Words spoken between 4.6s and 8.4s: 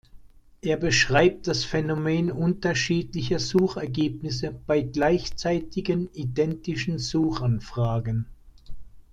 bei gleichzeitigen, identischen Suchanfragen.